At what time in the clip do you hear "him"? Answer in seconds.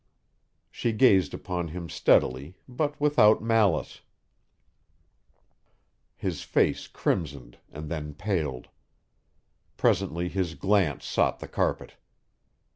1.67-1.87